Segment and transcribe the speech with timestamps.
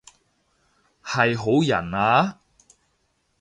[1.03, 2.39] 係好人啊？